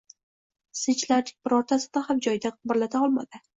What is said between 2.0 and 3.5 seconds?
ham joyidan qimirlata olmadi.